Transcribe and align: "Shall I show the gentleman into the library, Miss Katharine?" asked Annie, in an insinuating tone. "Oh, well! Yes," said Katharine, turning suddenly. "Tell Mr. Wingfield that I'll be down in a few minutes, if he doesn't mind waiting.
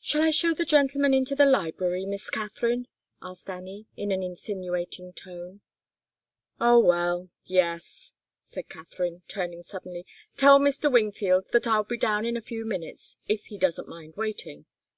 "Shall 0.00 0.22
I 0.22 0.30
show 0.30 0.54
the 0.54 0.64
gentleman 0.64 1.12
into 1.12 1.34
the 1.34 1.44
library, 1.44 2.06
Miss 2.06 2.30
Katharine?" 2.30 2.88
asked 3.20 3.50
Annie, 3.50 3.86
in 3.98 4.10
an 4.10 4.22
insinuating 4.22 5.12
tone. 5.12 5.60
"Oh, 6.58 6.78
well! 6.78 7.28
Yes," 7.44 8.14
said 8.46 8.70
Katharine, 8.70 9.24
turning 9.28 9.62
suddenly. 9.62 10.06
"Tell 10.38 10.58
Mr. 10.58 10.90
Wingfield 10.90 11.48
that 11.52 11.66
I'll 11.66 11.84
be 11.84 11.98
down 11.98 12.24
in 12.24 12.34
a 12.38 12.40
few 12.40 12.64
minutes, 12.64 13.18
if 13.26 13.44
he 13.44 13.58
doesn't 13.58 13.88
mind 13.88 14.14
waiting. 14.16 14.64